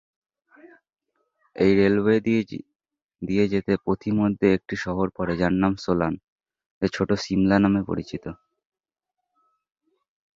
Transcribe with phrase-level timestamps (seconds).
[1.55, 2.17] এই রেলওয়ে
[3.21, 6.13] দিয়ে যেতে পথিমধ্যে একটি শহর পড়ে যার নাম সোলান,
[6.81, 8.25] যা ছোট সিমলা নামে পরিচিত।